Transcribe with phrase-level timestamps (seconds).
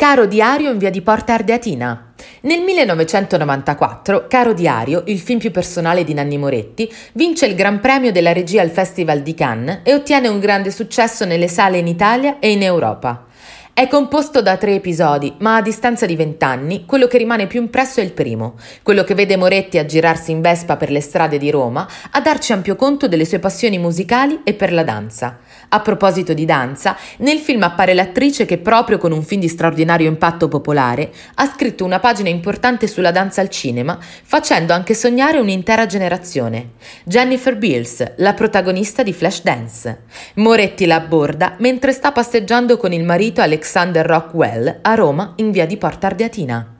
[0.00, 2.12] Caro diario in via di Porta Ardeatina.
[2.44, 8.10] Nel 1994, Caro Diario, il film più personale di Nanni Moretti, vince il Gran Premio
[8.10, 12.38] della regia al Festival di Cannes e ottiene un grande successo nelle sale in Italia
[12.38, 13.26] e in Europa.
[13.80, 18.00] È composto da tre episodi, ma a distanza di vent'anni, quello che rimane più impresso
[18.00, 21.50] è il primo, quello che vede Moretti a girarsi in Vespa per le strade di
[21.50, 25.38] Roma, a darci ampio conto delle sue passioni musicali e per la danza.
[25.70, 30.08] A proposito di danza, nel film appare l'attrice che proprio con un film di straordinario
[30.08, 35.86] impatto popolare ha scritto una pagina importante sulla danza al cinema, facendo anche sognare un'intera
[35.86, 36.72] generazione.
[37.04, 40.00] Jennifer Beals, la protagonista di Flashdance.
[40.34, 43.40] Moretti la abborda mentre sta passeggiando con il marito
[43.70, 46.79] Alexander Rockwell a Roma in via di Porta Ardeatina.